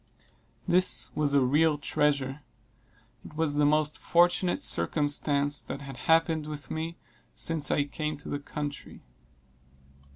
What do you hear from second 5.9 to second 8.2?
happened with me since I came